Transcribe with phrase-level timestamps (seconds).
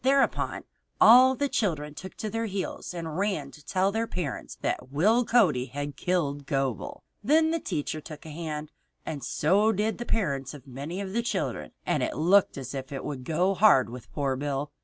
[0.03, 0.63] Thereupon
[0.99, 5.23] all the children took to their heels and ran to tell their parents that Will
[5.23, 7.03] Cody had killed Gobel.
[7.23, 8.71] Then the teacher took a hand,
[9.05, 12.91] and so did the parents of many of the children, and it looked as if
[12.91, 14.71] it would go hard with poor Bill.